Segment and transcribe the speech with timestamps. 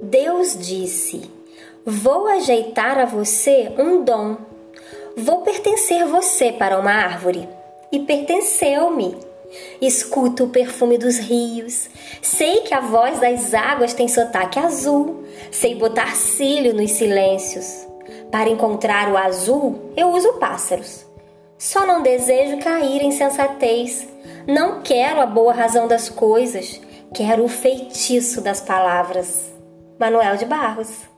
[0.00, 1.28] Deus disse:
[1.84, 4.36] Vou ajeitar a você um dom.
[5.16, 7.48] Vou pertencer você para uma árvore.
[7.90, 9.16] E pertenceu-me.
[9.80, 11.88] Escuto o perfume dos rios.
[12.22, 15.24] Sei que a voz das águas tem sotaque azul.
[15.50, 17.84] Sei botar cílio nos silêncios.
[18.30, 21.04] Para encontrar o azul, eu uso pássaros.
[21.58, 24.06] Só não desejo cair em sensatez.
[24.46, 26.80] Não quero a boa razão das coisas.
[27.12, 29.57] Quero o feitiço das palavras.
[29.98, 31.08] Manuel de Barros.